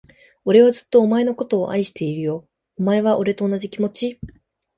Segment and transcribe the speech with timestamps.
[0.45, 2.47] 俺はずっと、お前のことを愛してるよ。
[2.75, 4.19] お前は、俺と同じ気持ち？